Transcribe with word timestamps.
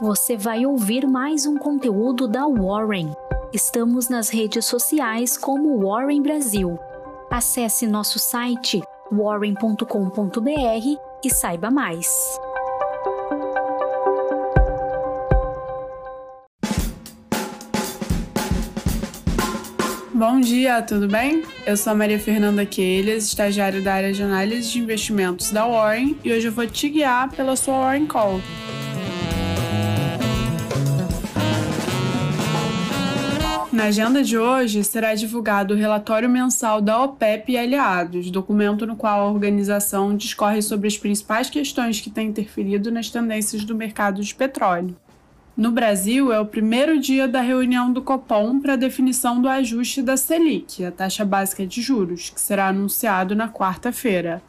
você 0.00 0.34
vai 0.34 0.64
ouvir 0.64 1.06
mais 1.06 1.44
um 1.44 1.58
conteúdo 1.58 2.26
da 2.26 2.46
Warren. 2.46 3.12
Estamos 3.52 4.08
nas 4.08 4.30
redes 4.30 4.64
sociais 4.64 5.36
como 5.36 5.78
Warren 5.86 6.22
Brasil. 6.22 6.78
Acesse 7.30 7.86
nosso 7.86 8.18
site 8.18 8.80
warren.com.br 9.12 9.84
e 11.22 11.30
saiba 11.30 11.70
mais. 11.70 12.08
Bom 20.14 20.40
dia, 20.40 20.82
tudo 20.82 21.08
bem? 21.08 21.42
Eu 21.66 21.76
sou 21.76 21.92
a 21.92 21.96
Maria 21.96 22.18
Fernanda 22.18 22.64
Quelhas, 22.64 23.24
estagiária 23.24 23.80
da 23.82 23.94
área 23.94 24.12
de 24.12 24.22
análise 24.22 24.70
de 24.70 24.78
investimentos 24.78 25.50
da 25.50 25.66
Warren, 25.66 26.16
e 26.24 26.32
hoje 26.32 26.48
eu 26.48 26.52
vou 26.52 26.66
te 26.66 26.88
guiar 26.88 27.30
pela 27.30 27.56
sua 27.56 27.78
Warren 27.78 28.06
Call. 28.06 28.40
Na 33.80 33.86
agenda 33.86 34.22
de 34.22 34.36
hoje 34.36 34.84
será 34.84 35.14
divulgado 35.14 35.72
o 35.72 35.76
relatório 35.76 36.28
mensal 36.28 36.82
da 36.82 37.02
OPEP 37.02 37.52
e 37.52 37.56
aliados, 37.56 38.30
documento 38.30 38.86
no 38.86 38.94
qual 38.94 39.22
a 39.22 39.32
organização 39.32 40.14
discorre 40.14 40.60
sobre 40.60 40.86
as 40.86 40.98
principais 40.98 41.48
questões 41.48 41.98
que 41.98 42.10
têm 42.10 42.28
interferido 42.28 42.90
nas 42.90 43.08
tendências 43.08 43.64
do 43.64 43.74
mercado 43.74 44.22
de 44.22 44.34
petróleo. 44.34 44.94
No 45.56 45.72
Brasil, 45.72 46.30
é 46.30 46.38
o 46.38 46.44
primeiro 46.44 47.00
dia 47.00 47.26
da 47.26 47.40
reunião 47.40 47.90
do 47.90 48.02
Copom 48.02 48.60
para 48.60 48.74
a 48.74 48.76
definição 48.76 49.40
do 49.40 49.48
ajuste 49.48 50.02
da 50.02 50.14
Selic, 50.14 50.84
a 50.84 50.92
taxa 50.92 51.24
básica 51.24 51.66
de 51.66 51.80
juros, 51.80 52.28
que 52.28 52.38
será 52.38 52.68
anunciado 52.68 53.34
na 53.34 53.48
quarta-feira. 53.48 54.42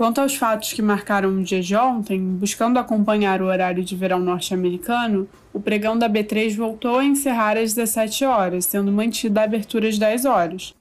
Quanto 0.00 0.18
aos 0.18 0.34
fatos 0.34 0.72
que 0.72 0.80
marcaram 0.80 1.28
o 1.28 1.42
dia 1.42 1.60
de 1.60 1.76
ontem, 1.76 2.18
buscando 2.18 2.78
acompanhar 2.78 3.42
o 3.42 3.44
horário 3.44 3.84
de 3.84 3.94
verão 3.94 4.18
norte-americano, 4.18 5.28
o 5.52 5.60
pregão 5.60 5.98
da 5.98 6.08
B3 6.08 6.56
voltou 6.56 7.00
a 7.00 7.04
encerrar 7.04 7.58
às 7.58 7.74
17 7.74 8.24
horas, 8.24 8.64
sendo 8.64 8.90
mantida 8.90 9.42
a 9.42 9.44
abertura 9.44 9.90
às 9.90 9.98
10 9.98 10.24
horas. 10.24 10.74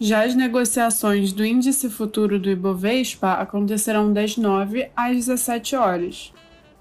Já 0.00 0.24
as 0.24 0.34
negociações 0.34 1.34
do 1.34 1.44
índice 1.44 1.90
futuro 1.90 2.38
do 2.38 2.48
Ibovespa 2.48 3.34
acontecerão 3.34 4.10
das 4.10 4.38
9 4.38 4.88
às 4.96 5.16
17 5.16 5.76
horas. 5.76 6.32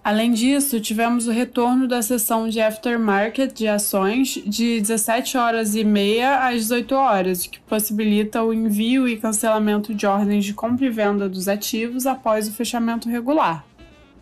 Além 0.04 0.34
disso, 0.34 0.80
tivemos 0.80 1.28
o 1.28 1.32
retorno 1.32 1.88
da 1.88 2.02
sessão 2.02 2.50
de 2.50 2.60
aftermarket 2.60 3.54
de 3.54 3.68
ações 3.68 4.42
de 4.44 4.82
17 4.82 5.38
horas 5.38 5.76
e 5.76 5.84
meia 5.84 6.40
às 6.40 6.62
18 6.62 6.96
horas, 6.96 7.46
que 7.46 7.60
possibilita 7.60 8.44
o 8.44 8.52
envio 8.52 9.08
e 9.08 9.18
cancelamento 9.18 9.94
de 9.94 10.08
ordens 10.08 10.44
de 10.44 10.56
compra 10.56 10.88
e 10.88 10.90
venda 10.90 11.30
dos 11.30 11.48
ativos 11.48 12.08
após 12.08 12.48
o 12.48 12.52
fechamento 12.52 13.08
regular. 13.08 13.64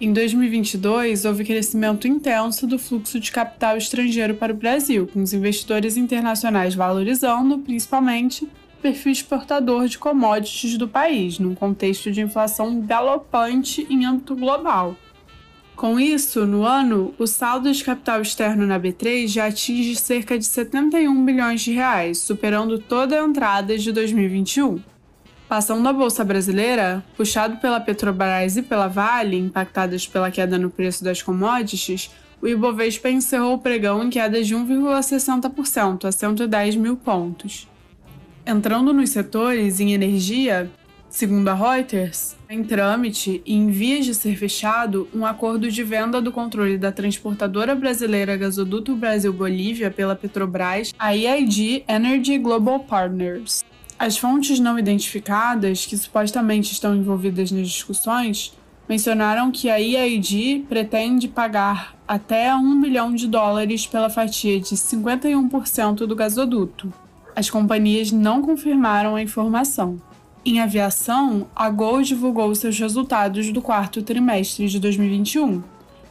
Em 0.01 0.11
2022, 0.11 1.23
houve 1.23 1.45
crescimento 1.45 2.09
intenso 2.09 2.67
do 2.67 2.77
fluxo 2.77 3.17
de 3.17 3.31
capital 3.31 3.77
estrangeiro 3.77 4.33
para 4.33 4.51
o 4.51 4.57
Brasil, 4.57 5.07
com 5.07 5.23
os 5.23 5.33
investidores 5.33 5.95
internacionais 5.95 6.75
valorizando, 6.75 7.57
principalmente, 7.59 8.43
o 8.43 8.81
perfil 8.81 9.13
exportador 9.13 9.87
de 9.87 9.97
commodities 9.97 10.77
do 10.77 10.89
país, 10.89 11.39
num 11.39 11.55
contexto 11.55 12.11
de 12.11 12.19
inflação 12.19 12.81
galopante 12.81 13.87
em 13.89 14.05
âmbito 14.05 14.35
global. 14.35 14.97
Com 15.79 15.97
isso, 15.97 16.45
no 16.45 16.65
ano, 16.65 17.13
o 17.17 17.25
saldo 17.25 17.71
de 17.71 17.81
capital 17.81 18.21
externo 18.21 18.67
na 18.67 18.77
B3 18.77 19.29
já 19.29 19.45
atinge 19.45 19.95
cerca 19.95 20.37
de 20.37 20.43
71 20.43 21.23
bilhões 21.23 21.61
de 21.61 21.71
reais, 21.71 22.17
superando 22.17 22.77
toda 22.79 23.17
a 23.17 23.23
entrada 23.23 23.77
de 23.77 23.89
2021. 23.93 24.81
Passando 25.47 25.87
a 25.87 25.93
bolsa 25.93 26.25
brasileira, 26.25 27.01
puxado 27.15 27.61
pela 27.61 27.79
Petrobras 27.79 28.57
e 28.57 28.61
pela 28.61 28.89
Vale, 28.89 29.37
impactadas 29.37 30.05
pela 30.05 30.29
queda 30.29 30.57
no 30.57 30.69
preço 30.69 31.01
das 31.01 31.21
commodities, 31.21 32.11
o 32.41 32.47
Ibovespa 32.49 33.09
encerrou 33.09 33.53
o 33.53 33.59
pregão 33.59 34.03
em 34.03 34.09
queda 34.09 34.43
de 34.43 34.53
1,60% 34.53 36.03
a 36.03 36.11
110 36.11 36.75
mil 36.75 36.97
pontos. 36.97 37.69
Entrando 38.45 38.91
nos 38.91 39.11
setores, 39.11 39.79
em 39.79 39.93
energia, 39.93 40.69
Segundo 41.09 41.47
a 41.47 41.55
Reuters, 41.55 42.35
em 42.47 42.63
trâmite 42.63 43.41
e 43.43 43.55
em 43.55 43.71
vias 43.71 44.05
de 44.05 44.13
ser 44.13 44.35
fechado 44.37 45.07
um 45.13 45.25
acordo 45.25 45.69
de 45.71 45.83
venda 45.83 46.21
do 46.21 46.31
controle 46.31 46.77
da 46.77 46.91
transportadora 46.91 47.73
brasileira 47.73 48.37
Gasoduto 48.37 48.95
Brasil-Bolívia 48.95 49.89
pela 49.89 50.15
Petrobras 50.15 50.93
a 50.99 51.15
EIG 51.15 51.83
Energy 51.87 52.37
Global 52.37 52.81
Partners. 52.81 53.65
As 53.97 54.19
fontes 54.19 54.59
não 54.59 54.77
identificadas, 54.77 55.83
que 55.83 55.97
supostamente 55.97 56.73
estão 56.73 56.95
envolvidas 56.95 57.51
nas 57.51 57.67
discussões, 57.67 58.53
mencionaram 58.87 59.51
que 59.51 59.67
a 59.67 59.81
EIG 59.81 60.67
pretende 60.69 61.27
pagar 61.27 61.95
até 62.07 62.53
1 62.53 62.61
milhão 62.75 63.15
de 63.15 63.27
dólares 63.27 63.87
pela 63.87 64.11
fatia 64.11 64.59
de 64.59 64.75
51% 64.75 66.05
do 66.05 66.15
gasoduto. 66.15 66.93
As 67.35 67.49
companhias 67.49 68.11
não 68.11 68.43
confirmaram 68.43 69.15
a 69.15 69.21
informação. 69.23 69.99
Em 70.45 70.61
aviação, 70.61 71.47
a 71.53 71.69
Gol 71.69 72.01
divulgou 72.01 72.55
seus 72.55 72.79
resultados 72.79 73.51
do 73.51 73.61
quarto 73.61 74.01
trimestre 74.01 74.67
de 74.67 74.79
2021. 74.79 75.61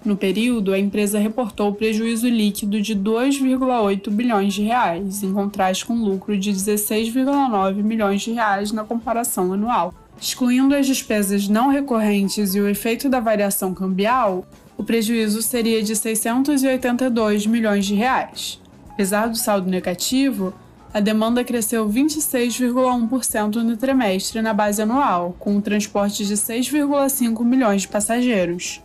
No 0.04 0.16
período, 0.16 0.72
a 0.72 0.78
empresa 0.78 1.18
reportou 1.18 1.72
prejuízo 1.72 2.28
líquido 2.28 2.80
de 2.80 2.94
2,8 2.94 4.10
bilhões 4.10 4.54
de 4.54 4.62
reais, 4.62 5.22
em 5.22 5.32
contraste 5.32 5.86
com 5.86 5.94
lucro 5.94 6.38
de 6.38 6.52
16,9 6.52 7.82
milhões 7.82 8.20
de 8.20 8.32
reais 8.32 8.70
na 8.70 8.84
comparação 8.84 9.52
anual. 9.52 9.94
Excluindo 10.20 10.74
as 10.74 10.86
despesas 10.86 11.48
não 11.48 11.68
recorrentes 11.68 12.54
e 12.54 12.60
o 12.60 12.68
efeito 12.68 13.08
da 13.08 13.20
variação 13.20 13.72
cambial, 13.72 14.46
o 14.76 14.84
prejuízo 14.84 15.40
seria 15.40 15.82
de 15.82 15.96
682 15.96 17.46
milhões 17.46 17.86
de 17.86 17.94
reais. 17.94 18.60
Apesar 18.90 19.28
do 19.28 19.36
saldo 19.36 19.70
negativo, 19.70 20.52
a 20.98 21.00
demanda 21.00 21.44
cresceu 21.44 21.88
26,1% 21.88 23.62
no 23.62 23.76
trimestre 23.76 24.42
na 24.42 24.52
base 24.52 24.82
anual, 24.82 25.36
com 25.38 25.56
o 25.56 25.62
transporte 25.62 26.26
de 26.26 26.34
6,5 26.34 27.44
milhões 27.44 27.82
de 27.82 27.88
passageiros. 27.88 28.82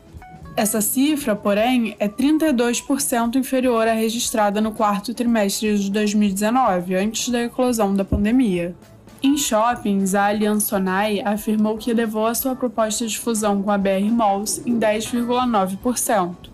Essa 0.55 0.79
cifra, 0.79 1.35
porém, 1.35 1.95
é 1.97 2.07
32% 2.07 3.35
inferior 3.35 3.87
à 3.87 3.93
registrada 3.93 4.61
no 4.61 4.73
quarto 4.73 5.11
trimestre 5.11 5.75
de 5.75 5.89
2019, 5.89 6.93
antes 6.93 7.29
da 7.29 7.45
eclosão 7.45 7.95
da 7.95 8.05
pandemia. 8.05 8.75
Em 9.23 9.35
shoppings, 9.35 10.13
a 10.13 10.27
Allianz 10.27 10.65
Sonai 10.65 11.19
afirmou 11.25 11.79
que 11.79 11.89
elevou 11.89 12.27
a 12.27 12.35
sua 12.35 12.55
proposta 12.55 13.07
de 13.07 13.17
fusão 13.17 13.63
com 13.63 13.71
a 13.71 13.77
BR 13.79 14.11
Malls 14.11 14.61
em 14.67 14.77
10,9%. 14.77 16.52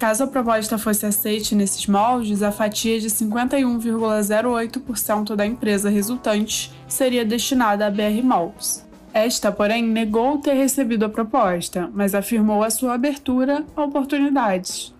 Caso 0.00 0.24
a 0.24 0.26
proposta 0.26 0.76
fosse 0.78 1.04
aceite 1.04 1.54
nesses 1.54 1.86
moldes, 1.86 2.42
a 2.42 2.50
fatia 2.50 2.98
de 2.98 3.08
51,08% 3.08 5.36
da 5.36 5.44
empresa 5.44 5.90
resultante 5.90 6.72
seria 6.88 7.22
destinada 7.22 7.86
à 7.86 7.90
BR 7.90 8.22
Malls. 8.24 8.82
Esta, 9.12 9.52
porém, 9.52 9.82
negou 9.82 10.38
ter 10.38 10.54
recebido 10.54 11.04
a 11.04 11.10
proposta, 11.10 11.90
mas 11.92 12.14
afirmou 12.14 12.64
a 12.64 12.70
sua 12.70 12.94
abertura 12.94 13.62
a 13.76 13.84
oportunidades. 13.84 14.94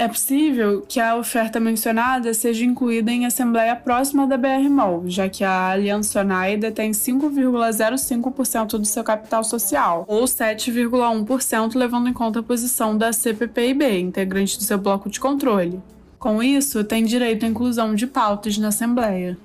É 0.00 0.08
possível 0.08 0.82
que 0.88 0.98
a 0.98 1.14
oferta 1.14 1.60
mencionada 1.60 2.32
seja 2.32 2.64
incluída 2.64 3.10
em 3.10 3.26
assembleia 3.26 3.76
próxima 3.76 4.26
da 4.26 4.38
BR-MOL, 4.38 5.02
já 5.06 5.28
que 5.28 5.44
a 5.44 5.72
Allianz 5.72 6.06
Sonai 6.06 6.56
detém 6.56 6.92
5,05% 6.92 8.78
do 8.78 8.86
seu 8.86 9.04
capital 9.04 9.44
social, 9.44 10.06
ou 10.08 10.24
7,1% 10.24 11.74
levando 11.74 12.08
em 12.08 12.14
conta 12.14 12.40
a 12.40 12.42
posição 12.42 12.96
da 12.96 13.12
CPPIB, 13.12 14.00
integrante 14.00 14.56
do 14.56 14.64
seu 14.64 14.78
bloco 14.78 15.10
de 15.10 15.20
controle. 15.20 15.82
Com 16.18 16.42
isso, 16.42 16.82
tem 16.82 17.04
direito 17.04 17.44
à 17.44 17.48
inclusão 17.50 17.94
de 17.94 18.06
pautas 18.06 18.56
na 18.56 18.68
assembleia. 18.68 19.36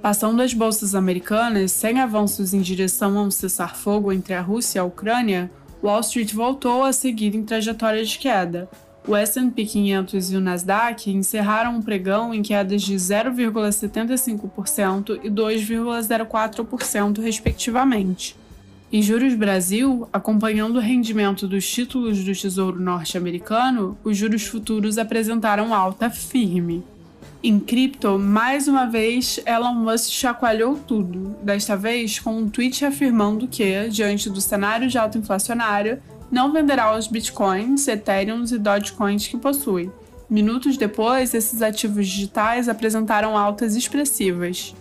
Passando 0.00 0.40
as 0.42 0.54
bolsas 0.54 0.94
americanas, 0.94 1.72
sem 1.72 1.98
avanços 1.98 2.54
em 2.54 2.60
direção 2.60 3.18
a 3.18 3.22
um 3.22 3.32
cessar-fogo 3.32 4.12
entre 4.12 4.34
a 4.34 4.40
Rússia 4.40 4.78
e 4.78 4.80
a 4.80 4.84
Ucrânia, 4.84 5.50
Wall 5.82 6.00
Street 6.02 6.32
voltou 6.34 6.84
a 6.84 6.92
seguir 6.92 7.34
em 7.34 7.42
trajetória 7.42 8.04
de 8.04 8.16
queda, 8.16 8.68
o 9.06 9.14
S&P 9.16 9.64
500 9.64 10.32
e 10.32 10.36
o 10.36 10.40
Nasdaq 10.40 11.10
encerraram 11.10 11.78
o 11.78 11.82
pregão 11.82 12.34
em 12.34 12.42
quedas 12.42 12.82
de 12.82 12.94
0,75% 12.94 15.20
e 15.22 15.30
2,04%, 15.30 17.20
respectivamente. 17.20 18.36
Em 18.90 19.02
juros 19.02 19.34
Brasil, 19.34 20.08
acompanhando 20.10 20.76
o 20.76 20.80
rendimento 20.80 21.46
dos 21.46 21.70
títulos 21.70 22.24
do 22.24 22.34
Tesouro 22.34 22.80
norte-americano, 22.80 23.98
os 24.02 24.16
juros 24.16 24.46
futuros 24.46 24.96
apresentaram 24.96 25.74
alta 25.74 26.08
firme. 26.08 26.82
Em 27.42 27.60
cripto, 27.60 28.18
mais 28.18 28.66
uma 28.66 28.86
vez, 28.86 29.38
Elon 29.46 29.74
Musk 29.74 30.10
chacoalhou 30.10 30.76
tudo, 30.76 31.36
desta 31.42 31.76
vez 31.76 32.18
com 32.18 32.36
um 32.36 32.48
tweet 32.48 32.82
afirmando 32.84 33.46
que, 33.46 33.88
diante 33.90 34.30
do 34.30 34.40
cenário 34.40 34.88
de 34.88 34.98
alta 34.98 35.18
inflacionário, 35.18 36.00
não 36.30 36.52
venderá 36.52 36.96
os 36.96 37.06
bitcoins, 37.06 37.88
ethereums 37.88 38.52
e 38.52 38.58
dogecoins 38.58 39.26
que 39.26 39.36
possui. 39.36 39.90
Minutos 40.28 40.76
depois, 40.76 41.32
esses 41.32 41.62
ativos 41.62 42.06
digitais 42.06 42.68
apresentaram 42.68 43.36
altas 43.36 43.74
expressivas. 43.74 44.74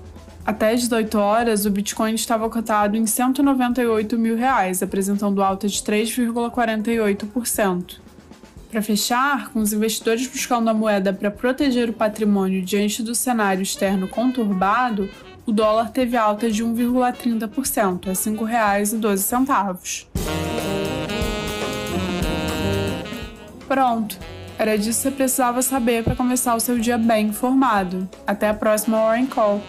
Até 0.45 0.75
18 0.75 1.17
horas, 1.17 1.65
o 1.65 1.69
Bitcoin 1.69 2.15
estava 2.15 2.49
cotado 2.49 2.95
em 2.95 3.05
198 3.05 4.17
mil 4.17 4.37
reais, 4.37 4.81
apresentando 4.81 5.43
alta 5.43 5.67
de 5.67 5.81
3,48%. 5.81 7.99
Para 8.71 8.81
fechar, 8.81 9.51
com 9.51 9.59
os 9.59 9.73
investidores 9.73 10.25
buscando 10.25 10.69
a 10.69 10.73
moeda 10.73 11.11
para 11.11 11.31
proteger 11.31 11.89
o 11.89 11.93
patrimônio 11.93 12.61
diante 12.61 13.03
do 13.03 13.13
cenário 13.13 13.61
externo 13.61 14.07
conturbado, 14.07 15.09
o 15.45 15.51
dólar 15.51 15.91
teve 15.91 16.15
alta 16.17 16.49
de 16.49 16.63
1,30% 16.63 18.07
a 18.07 18.09
R$ 18.09 18.15
5,12. 18.15 20.06
Pronto! 23.67 24.17
Era 24.59 24.75
disso 24.77 25.01
que 25.01 25.09
você 25.09 25.11
precisava 25.11 25.61
saber 25.61 26.03
para 26.03 26.15
começar 26.15 26.55
o 26.55 26.59
seu 26.59 26.79
dia 26.79 26.97
bem 26.97 27.27
informado. 27.27 28.09
Até 28.25 28.49
a 28.49 28.53
próxima 28.53 28.97
Warren 28.97 29.27
Call. 29.27 29.61